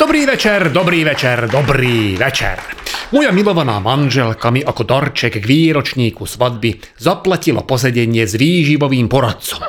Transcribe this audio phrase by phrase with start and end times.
[0.00, 2.56] Dobrý večer, dobrý večer, dobrý večer.
[3.12, 9.60] Moja milovaná manželka mi ako darček k výročníku svadby zaplatila posedenie s výživovým poradcom.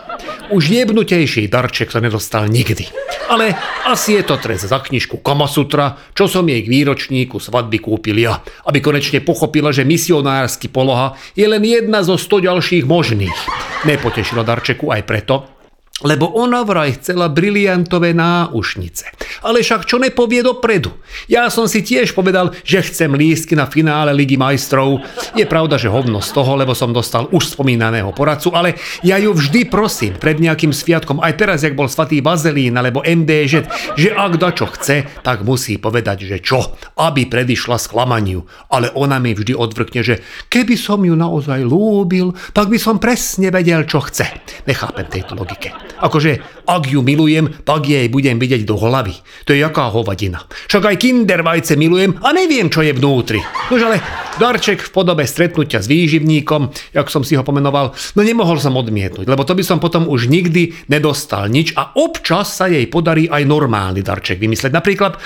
[0.56, 2.88] Už jebnutejší darček sa nedostal nikdy.
[3.28, 8.16] Ale asi je to trest za knižku Kamasutra, čo som jej k výročníku svadby kúpil
[8.24, 8.40] ja,
[8.72, 13.36] aby konečne pochopila, že misionársky poloha je len jedna zo sto ďalších možných.
[13.84, 15.60] Nepotešila darčeku aj preto,
[16.02, 19.06] lebo ona vraj chcela briliantové náušnice.
[19.46, 20.94] Ale však čo nepovie dopredu?
[21.26, 25.02] Ja som si tiež povedal, že chcem lístky na finále Ligy majstrov.
[25.34, 29.34] Je pravda, že hovno z toho, lebo som dostal už spomínaného poradcu, ale ja ju
[29.34, 33.54] vždy prosím pred nejakým sviatkom, aj teraz, jak bol svatý Bazelín alebo MDŽ,
[33.98, 38.46] že ak da čo chce, tak musí povedať, že čo, aby predišla sklamaniu.
[38.70, 43.50] Ale ona mi vždy odvrkne, že keby som ju naozaj lúbil, tak by som presne
[43.50, 44.30] vedel, čo chce.
[44.70, 45.91] Nechápem tejto logike.
[46.00, 49.18] Akože, ak ju milujem, tak jej budem vidieť do hlavy.
[49.44, 50.46] To je jaká hovadina.
[50.72, 53.44] Však aj kindervajce milujem a neviem, čo je vnútri.
[53.68, 53.98] Nož ale
[54.40, 59.28] darček v podobe stretnutia s výživníkom, jak som si ho pomenoval, no nemohol som odmietnúť,
[59.28, 63.44] lebo to by som potom už nikdy nedostal nič a občas sa jej podarí aj
[63.44, 64.72] normálny darček vymysleť.
[64.72, 65.20] Napríklad,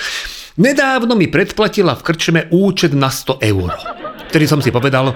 [0.57, 3.69] nedávno mi predplatila v krčme účet na 100 eur.
[4.31, 5.13] Vtedy som si povedal,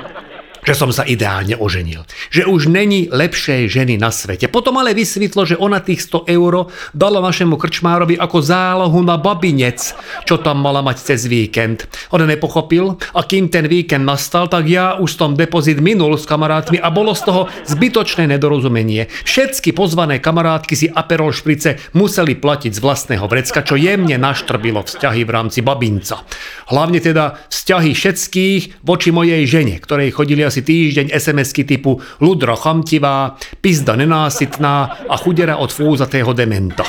[0.63, 2.03] že som sa ideálne oženil.
[2.33, 4.51] Že už není lepšej ženy na svete.
[4.51, 9.95] Potom ale vysvetlo, že ona tých 100 eur dala našemu krčmárovi ako zálohu na babinec,
[10.27, 11.87] čo tam mala mať cez víkend.
[12.11, 16.81] On nepochopil a kým ten víkend nastal, tak ja už som depozit minul s kamarátmi
[16.81, 19.07] a bolo z toho zbytočné nedorozumenie.
[19.23, 25.21] Všetky pozvané kamarátky si Aperol šprice museli platiť z vlastného vrecka, čo jemne naštrbilo vzťahy
[25.23, 26.25] v rámci babinca.
[26.69, 33.37] Hlavne teda vzťahy všetkých voči mojej žene, ktorej chodili asi týždeň SMS-ky typu Ludro chamtivá,
[33.61, 36.83] pizda nenásytná a chudera od fúzatého dementa.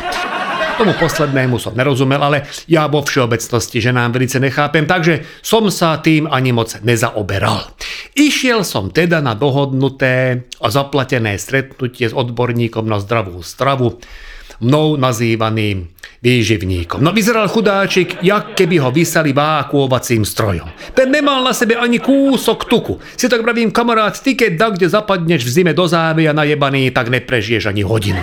[0.81, 6.01] Tomu poslednému som nerozumel, ale ja vo všeobecnosti že nám velice nechápem, takže som sa
[6.01, 7.77] tým ani moc nezaoberal.
[8.17, 14.01] Išiel som teda na dohodnuté a zaplatené stretnutie s odborníkom na zdravú stravu,
[14.65, 17.01] mnou nazývaným výživníkom.
[17.01, 20.69] No vyzeral chudáčik, jak keby ho vysali vákuovacím strojom.
[20.93, 23.01] Ten nemal na sebe ani kúsok tuku.
[23.17, 27.09] Si tak pravím, kamarát, ty keď da, kde zapadneš v zime do závia najebaný, tak
[27.09, 28.21] neprežiješ ani hodinu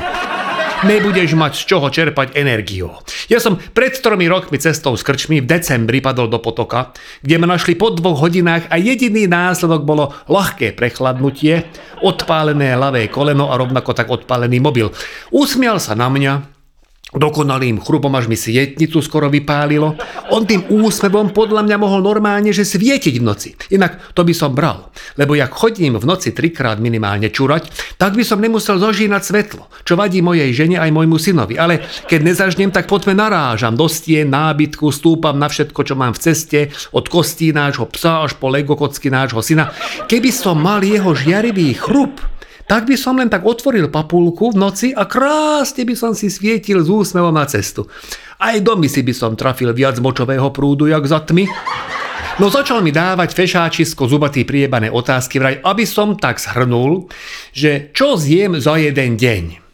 [0.86, 2.94] nebudeš mať z čoho čerpať energiu.
[3.34, 6.94] Ja som pred tromi rokmi cestou s krčmi v decembri padol do potoka,
[7.26, 11.66] kde ma našli po dvoch hodinách a jediný následok bolo ľahké prechladnutie,
[12.06, 14.94] odpálené ľavé koleno a rovnako tak odpálený mobil.
[15.34, 16.57] Usmial sa na mňa,
[17.16, 19.96] dokonalým chrubom, až mi svietnicu skoro vypálilo.
[20.36, 23.50] On tým úsmevom podľa mňa mohol normálne, že svietiť v noci.
[23.72, 28.28] Inak to by som bral, lebo jak chodím v noci trikrát minimálne čurať, tak by
[28.28, 31.56] som nemusel zožínať svetlo, čo vadí mojej žene aj môjmu synovi.
[31.56, 36.22] Ale keď nezažnem, tak poďme narážam do stien, nábytku, stúpam na všetko, čo mám v
[36.28, 36.60] ceste,
[36.92, 39.72] od kostí nášho psa až po lego kocky nášho syna.
[40.12, 42.20] Keby som mal jeho žiarivý chrup,
[42.68, 46.84] tak by som len tak otvoril papulku v noci a krásne by som si svietil
[46.84, 47.88] z úsmevom na cestu.
[48.38, 51.48] Aj do si by som trafil viac močového prúdu, jak za tmy.
[52.38, 57.10] No začal mi dávať fešáčisko zubatý priebané otázky vraj, aby som tak zhrnul,
[57.50, 59.67] že čo zjem za jeden deň.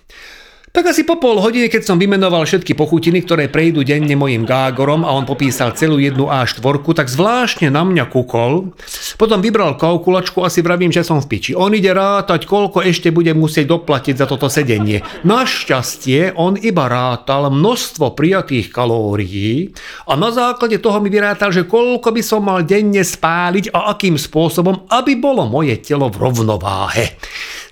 [0.74, 5.06] Tak asi po pol hodine, keď som vymenoval všetky pochutiny, ktoré prejdú denne mojim gágorom
[5.06, 6.58] a on popísal celú jednu A4,
[6.98, 8.74] tak zvláštne na mňa kukol.
[9.14, 11.54] Potom vybral kalkulačku a si vravím, že som v piči.
[11.54, 15.06] On ide rátať, koľko ešte bude musieť doplatiť za toto sedenie.
[15.22, 19.78] Našťastie on iba rátal množstvo prijatých kalórií
[20.10, 24.18] a na základe toho mi vyrátal, že koľko by som mal denne spáliť a akým
[24.18, 27.14] spôsobom, aby bolo moje telo v rovnováhe.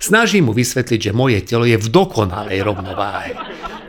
[0.02, 3.38] Snažím mu vysvetliť, že moje telo je v dokonalej rovnováhe.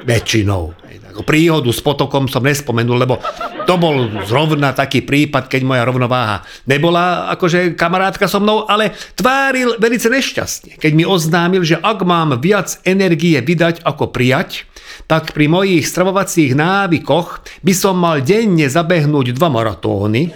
[0.05, 0.77] Väčšinou.
[1.25, 3.17] Príhodu s potokom som nespomenul, lebo
[3.65, 9.77] to bol zrovna taký prípad, keď moja rovnováha nebola akože kamarátka so mnou, ale tváril
[9.81, 14.69] velice nešťastne, keď mi oznámil, že ak mám viac energie vydať ako prijať,
[15.09, 20.29] tak pri mojich stravovacích návykoch by som mal denne zabehnúť dva maratóny,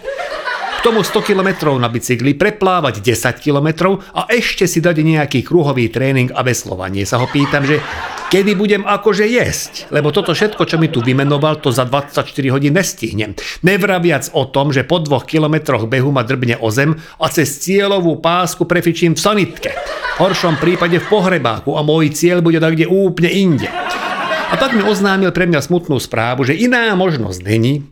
[0.88, 6.31] tomu 100 km na bicykli, preplávať 10 km a ešte si dať nejaký kruhový tréning
[6.31, 7.04] a veslovanie.
[7.04, 7.84] Sa ho pýtam, že
[8.31, 12.24] kedy budem akože jesť, lebo toto všetko, čo mi tu vymenoval, to za 24
[12.56, 13.36] hodín nestihnem.
[13.68, 18.24] Nevraviac o tom, že po dvoch kilometroch behu ma drbne o zem a cez cieľovú
[18.24, 19.75] pásku prefičím v sanitke.
[20.16, 23.68] V horšom prípade v pohrebáku a môj cieľ bude tak kde úplne inde.
[24.48, 27.84] A tak mi oznámil pre mňa smutnú správu, že iná možnosť není,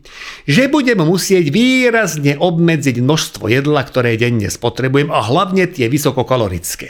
[0.48, 6.88] že budem musieť výrazne obmedziť množstvo jedla, ktoré denne spotrebujem a hlavne tie vysokokalorické.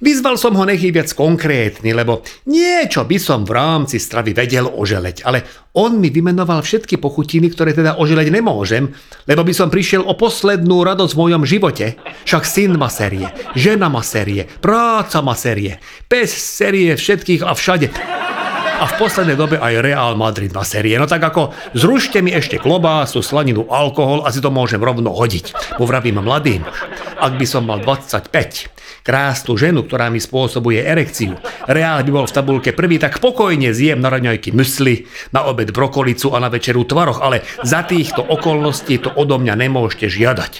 [0.00, 4.64] Vyzval som ho nech je viac konkrétny, lebo niečo by som v rámci stravy vedel
[4.64, 5.44] oželeť, ale
[5.76, 8.96] on mi vymenoval všetky pochutiny, ktoré teda oželeť nemôžem,
[9.28, 12.00] lebo by som prišiel o poslednú radosť v mojom živote.
[12.24, 17.88] Však syn ma serie, žena ma serie, práca ma serie, pes serie všetkých a všade
[18.76, 21.00] a v poslednej dobe aj Real Madrid na série.
[21.00, 25.76] No tak ako zrušte mi ešte klobásu, slaninu, alkohol a si to môžem rovno hodiť.
[25.80, 26.84] Mu vravím mladý muž.
[27.16, 28.28] Ak by som mal 25,
[29.00, 33.96] krásnu ženu, ktorá mi spôsobuje erekciu, Reál by bol v tabulke prvý, tak pokojne zjem
[33.96, 39.08] na raňajky mysli, na obed brokolicu a na večeru tvaroch, ale za týchto okolností to
[39.16, 40.52] odo mňa nemôžete žiadať.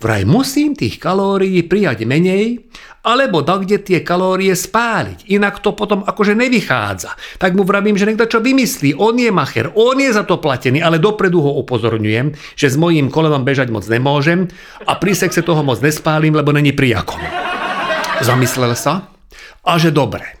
[0.00, 2.64] Vraj musím tých kalórií prijať menej,
[3.00, 5.32] alebo da kde tie kalórie spáliť.
[5.32, 7.40] Inak to potom akože nevychádza.
[7.40, 8.96] Tak mu vravím, že niekto čo vymyslí.
[9.00, 13.08] On je macher, on je za to platený, ale dopredu ho upozorňujem, že s mojím
[13.08, 14.52] kolenom bežať moc nemôžem
[14.84, 17.20] a pri sexe toho moc nespálim, lebo není prijakom.
[18.20, 19.08] Zamyslel sa
[19.64, 20.36] a že dobre.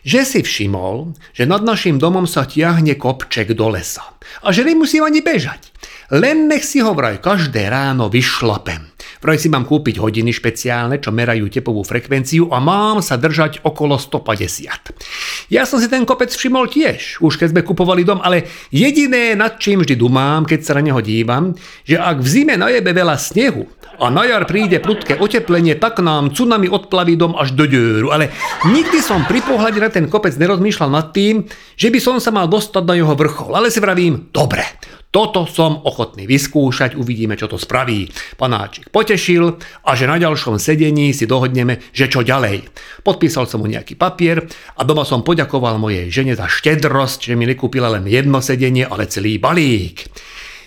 [0.00, 5.04] Že si všimol, že nad našim domom sa tiahne kopček do lesa a že nemusím
[5.04, 5.70] ani bežať.
[6.10, 8.89] Len nech si ho vraj každé ráno vyšlapem.
[9.20, 14.00] Vraj si mám kúpiť hodiny špeciálne, čo merajú tepovú frekvenciu a mám sa držať okolo
[14.00, 15.52] 150.
[15.52, 19.60] Ja som si ten kopec všimol tiež, už keď sme kupovali dom, ale jediné, nad
[19.60, 21.52] čím vždy dumám, keď sa na neho dívam,
[21.84, 23.68] že ak v zime najebe veľa snehu
[24.00, 28.08] a na jar príde prudké oteplenie, tak nám tsunami odplaví dom až do dieru.
[28.16, 28.32] Ale
[28.64, 31.44] nikdy som pri pohľade na ten kopec nerozmýšľal nad tým,
[31.76, 33.52] že by som sa mal dostať na jeho vrchol.
[33.52, 34.64] Ale si vravím, dobre,
[35.10, 38.06] toto som ochotný vyskúšať, uvidíme, čo to spraví.
[38.38, 42.70] Panáčik potešil a že na ďalšom sedení si dohodneme, že čo ďalej.
[43.02, 44.46] Podpísal som mu nejaký papier
[44.78, 49.10] a doma som poďakoval mojej žene za štedrosť, že mi nekúpila len jedno sedenie, ale
[49.10, 50.06] celý balík.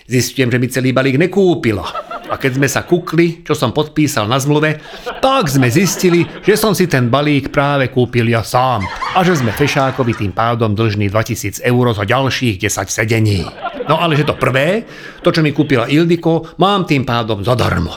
[0.04, 1.88] Zistujem, že mi celý balík nekúpila.
[2.28, 4.76] A keď sme sa kukli, čo som podpísal na zmluve,
[5.24, 8.84] tak sme zistili, že som si ten balík práve kúpil ja sám
[9.16, 13.48] a že sme Fešákovi tým pádom dlžní 2000 eur za ďalších 10 sedení.
[13.84, 14.88] No ale že to prvé,
[15.20, 17.92] to čo mi kúpila Ildiko, mám tým pádom zadarmo.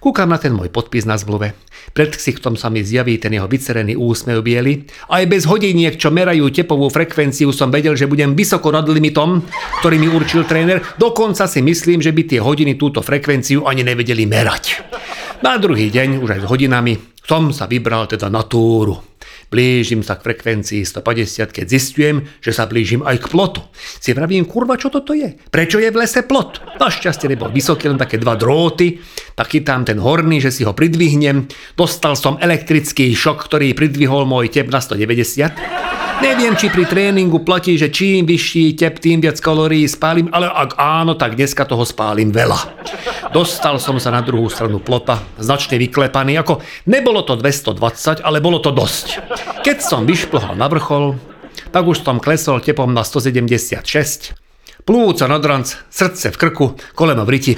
[0.00, 1.52] Kúkam na ten môj podpis na zmluve.
[1.96, 4.84] Pred ksichtom sa mi zjaví ten jeho vycerený úsmev biely.
[5.08, 9.40] Aj bez hodiniek, čo merajú tepovú frekvenciu, som vedel, že budem vysoko nad limitom,
[9.80, 10.84] ktorý mi určil tréner.
[11.00, 14.84] Dokonca si myslím, že by tie hodiny túto frekvenciu ani nevedeli merať.
[15.40, 16.94] Na druhý deň, už aj s hodinami,
[17.24, 19.15] som sa vybral teda na túru.
[19.46, 23.62] Blížim sa k frekvencii 150, keď zistujem, že sa blížim aj k plotu.
[23.74, 25.38] Si vravím, kurva, čo toto je?
[25.48, 26.78] Prečo je v lese plot?
[26.82, 28.98] Našťastie nebol vysoký, len také dva dróty,
[29.38, 31.46] tak chytám ten horný, že si ho pridvihnem.
[31.78, 35.95] Dostal som elektrický šok, ktorý pridvihol môj tep na 190.
[36.16, 40.80] Neviem, či pri tréningu platí, že čím vyšší tep, tým viac kalórií spálim, ale ak
[40.80, 42.56] áno, tak dneska toho spálim veľa.
[43.36, 48.64] Dostal som sa na druhú stranu plota, značne vyklepaný, ako nebolo to 220, ale bolo
[48.64, 49.20] to dosť.
[49.60, 51.20] Keď som vyšplhal na vrchol,
[51.68, 53.76] tak už som klesol tepom na 176,
[54.88, 56.66] plúca nad ranc, srdce v krku,
[56.96, 57.52] koleno v riti.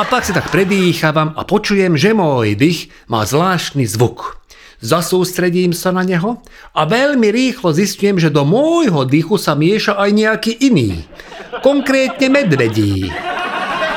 [0.00, 4.37] A tak si tak predýchávam a počujem, že môj dých má zvláštny zvuk
[4.78, 6.38] zasústredím sa na neho
[6.74, 11.02] a veľmi rýchlo zistujem, že do môjho dýchu sa mieša aj nejaký iný,
[11.62, 13.10] konkrétne medvedí.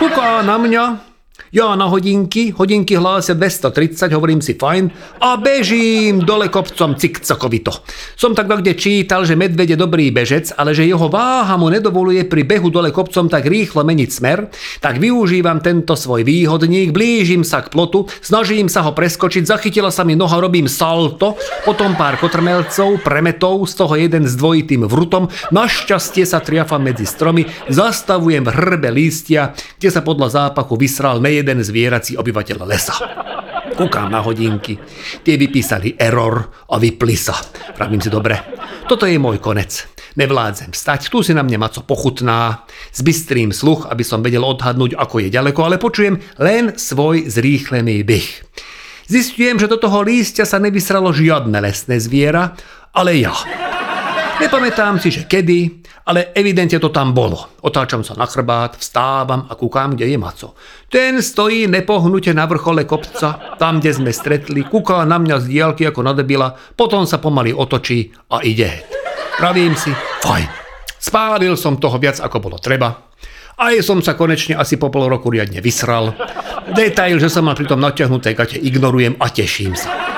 [0.01, 1.10] Kuká na mňa,
[1.51, 4.87] ja na hodinky, hodinky hlásia 230, hovorím si fajn.
[5.19, 7.75] A bežím dole kopcom cikcakovito.
[8.15, 12.23] Som tak kde čítal, že medveď je dobrý bežec, ale že jeho váha mu nedovoluje
[12.23, 14.47] pri behu dole kopcom tak rýchlo meniť smer,
[14.79, 20.07] tak využívam tento svoj výhodník, blížim sa k plotu, snažím sa ho preskočiť, zachytila sa
[20.07, 21.35] mi noha, robím salto,
[21.67, 27.43] potom pár kotrmelcov, premetov, z toho jeden s dvojitým vrutom, našťastie sa triafam medzi stromy,
[27.67, 32.95] zastavujem v hrbe lístia, kde sa podľa zápachu vysral neje jeden zvierací obyvateľ lesa.
[33.73, 34.77] Kúkam na hodinky.
[35.25, 37.33] Tie vypísali error a vypli sa.
[37.73, 38.37] Pravím si, dobre,
[38.85, 39.89] toto je môj konec.
[40.11, 45.23] Nevládzem stať, tu si na mne maco pochutná, zbystrým sluch, aby som vedel odhadnúť, ako
[45.23, 48.43] je ďaleko, ale počujem len svoj zrýchlený dych.
[49.07, 52.59] Zistujem, že do toho lístia sa nevysralo žiadne lesné zviera,
[52.91, 53.31] ale ja.
[54.41, 57.61] Nepamätám si, že kedy, ale evidentne to tam bolo.
[57.61, 60.57] Otáčam sa na chrbát, vstávam a kúkam, kde je Maco.
[60.89, 65.85] Ten stojí nepohnute na vrchole kopca, tam, kde sme stretli, kúka na mňa z diálky
[65.85, 68.81] ako na debila, potom sa pomaly otočí a ide.
[69.37, 69.93] Pravím si,
[70.25, 70.49] fajn.
[70.97, 73.13] Spálil som toho viac, ako bolo treba.
[73.61, 76.17] Aj som sa konečne asi po pol roku riadne vysral.
[76.73, 80.10] Detail, že sa ma pri tom natiahnuté gate ignorujem a teším sa.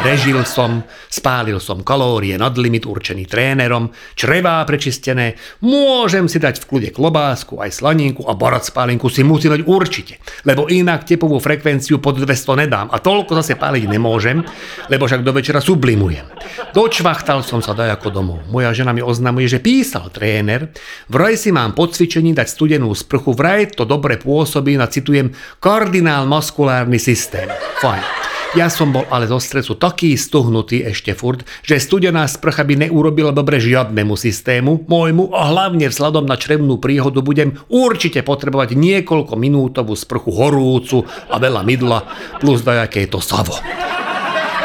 [0.00, 0.80] Režil som,
[1.12, 7.60] spálil som kalórie nad limit určený trénerom, črevá prečistené, môžem si dať v kľude klobásku,
[7.60, 10.16] aj slaninku a barat spálinku si musí dať určite,
[10.48, 14.40] lebo inak tepovú frekvenciu pod 200 nedám a toľko zase páliť nemôžem,
[14.88, 16.24] lebo však do večera sublimujem.
[16.72, 18.40] Dočvachtal som sa dajako domov.
[18.48, 20.72] Moja žena mi oznamuje, že písal tréner,
[21.12, 26.24] vraj si mám po cvičení dať studenú sprchu, vraj to dobre pôsobí na, citujem, kardinál
[26.24, 27.52] maskulárny systém.
[27.84, 28.29] Fajn.
[28.50, 33.30] Ja som bol ale zo stresu taký stuhnutý ešte furt, že studená sprcha by neurobila
[33.30, 39.94] dobre žiadnemu systému, môjmu a hlavne vzhľadom na črevnú príhodu budem určite potrebovať niekoľko minútovú
[39.94, 41.98] sprchu horúcu a veľa mydla
[42.42, 43.54] plus dajaké to savo.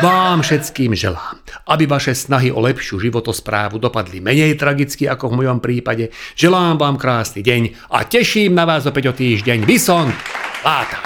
[0.01, 5.61] Vám všetkým želám, aby vaše snahy o lepšiu životosprávu dopadli menej tragicky ako v mojom
[5.61, 6.09] prípade.
[6.33, 9.61] Želám vám krásny deň a teším na vás opäť o týždeň.
[9.61, 10.09] Vyson,
[10.65, 11.05] Láta.